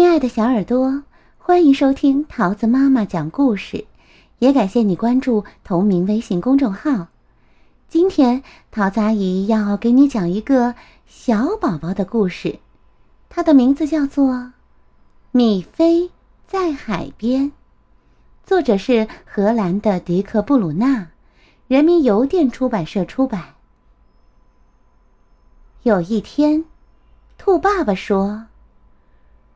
[0.00, 1.02] 亲爱的小耳朵，
[1.36, 3.84] 欢迎收听桃子妈妈讲故事，
[4.38, 7.08] 也感谢你关注同名微信公众号。
[7.86, 10.74] 今天桃子阿姨要给你讲一个
[11.06, 12.60] 小宝宝的故事，
[13.28, 14.32] 它的名字叫做
[15.32, 16.10] 《米菲
[16.46, 17.48] 在海边》，
[18.42, 21.08] 作者是荷兰的迪克·布鲁纳，
[21.68, 23.56] 人民邮电出版社出版。
[25.82, 26.64] 有一天，
[27.36, 28.46] 兔爸爸说。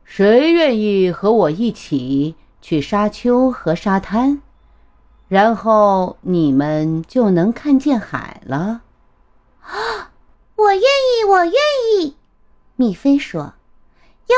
[0.05, 4.41] 谁愿意和我一起去沙丘和沙滩？
[5.27, 8.81] 然后你们就能看见海了。
[9.61, 10.11] 啊！
[10.55, 12.15] 我愿意，我愿意。
[12.75, 13.55] 米菲说
[14.29, 14.35] ：“哟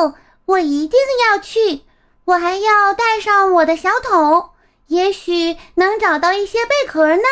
[0.00, 0.14] 吼！
[0.46, 1.82] 我一定要去。
[2.24, 4.50] 我还要带上我的小桶，
[4.86, 7.22] 也许能找到一些贝壳呢。”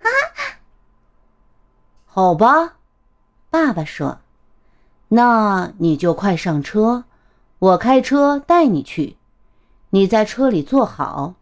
[0.00, 0.58] 哈哈。
[2.06, 2.76] 好吧，
[3.50, 4.20] 爸爸说。
[5.12, 7.02] 那你就快上车，
[7.58, 9.16] 我开车带你去。
[9.90, 11.34] 你在车里坐好，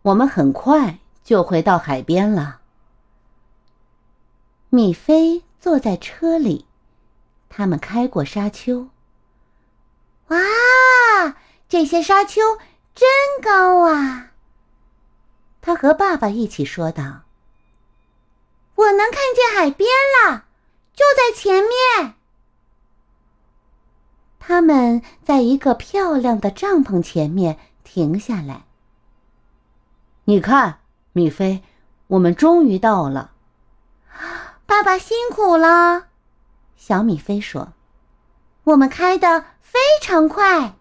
[0.00, 2.60] 我们很快就会到海边了。
[4.70, 6.64] 米菲坐在车里，
[7.50, 8.88] 他们开过沙丘。
[10.28, 10.38] 哇，
[11.68, 12.40] 这些沙丘
[12.94, 13.06] 真
[13.42, 14.32] 高啊！
[15.60, 17.22] 他和爸爸一起说道
[18.76, 19.90] ：“我能看见海边
[20.24, 20.46] 了，
[20.94, 22.14] 就在前面。”
[24.40, 28.64] 他们在一个漂亮的帐篷前面停下来。
[30.24, 30.80] 你看，
[31.12, 31.62] 米菲，
[32.08, 33.32] 我们终于到了。
[34.66, 36.06] 爸爸辛苦了，
[36.74, 37.74] 小米菲说
[38.64, 40.74] ：“我们开的非常快。”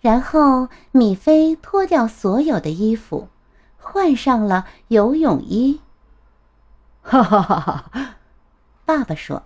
[0.00, 3.28] 然后米菲脱掉所有的衣服，
[3.76, 5.80] 换上了游泳衣。
[7.02, 7.90] 哈哈哈哈！
[8.84, 9.42] 爸爸说：“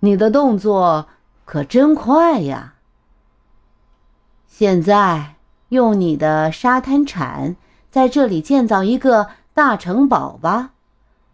[0.00, 1.08] 你的动作。”
[1.52, 2.76] 可真快呀！
[4.48, 5.34] 现在
[5.68, 7.56] 用你的沙滩铲
[7.90, 10.70] 在这里建造一个大城堡吧。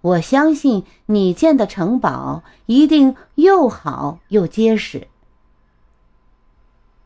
[0.01, 5.07] 我相信你建的城堡一定又好又结实。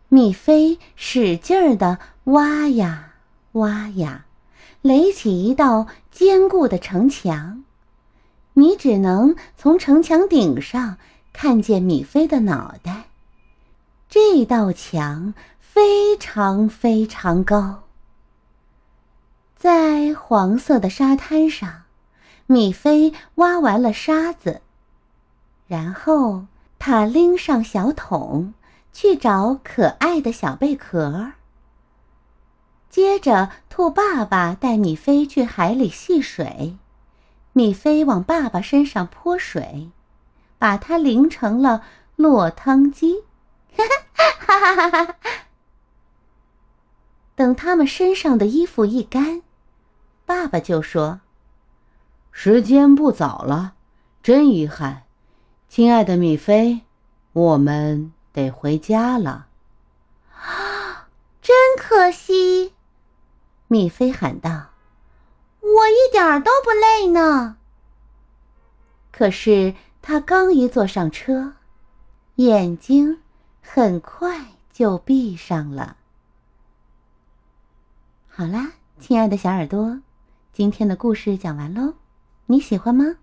[0.08, 3.12] 米菲使劲儿的挖呀
[3.52, 4.24] 挖呀，
[4.80, 7.62] 垒起一道坚固的城墙。
[8.54, 10.96] 你只能从城墙顶上。
[11.34, 12.91] 看见米菲的脑袋。
[14.14, 17.84] 这道墙非常非常高。
[19.56, 21.84] 在黄色的沙滩上，
[22.44, 24.60] 米菲挖完了沙子，
[25.66, 26.44] 然后
[26.78, 28.52] 他拎上小桶
[28.92, 31.32] 去找可爱的小贝壳。
[32.90, 36.76] 接着，兔爸爸带米菲去海里戏水，
[37.54, 39.90] 米菲往爸爸身上泼水。
[40.58, 41.82] 把它淋成了
[42.14, 43.22] 落汤鸡，
[43.74, 44.01] 哈 哈
[44.62, 45.16] 哈哈哈哈！
[47.34, 49.42] 等他们身上的衣服一干，
[50.24, 51.20] 爸爸就说
[52.30, 53.74] ：“时间不早了，
[54.22, 55.02] 真遗憾，
[55.68, 56.82] 亲爱的米菲，
[57.32, 59.48] 我们得回家了。”
[60.32, 61.08] 啊，
[61.42, 62.72] 真可惜！
[63.66, 64.68] 米菲喊道
[65.60, 67.56] ：“我一点都不累呢。”
[69.10, 69.74] 可是。
[70.04, 71.52] 他刚一坐上车，
[72.34, 73.20] 眼睛
[73.60, 75.96] 很快就闭上了。
[78.28, 80.00] 好啦，亲爱的小耳朵，
[80.52, 81.94] 今天的故事讲完喽，
[82.46, 83.16] 你喜欢吗？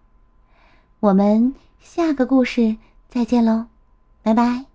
[1.00, 2.78] 我们下个故事
[3.08, 3.66] 再见喽，
[4.22, 4.69] 拜拜。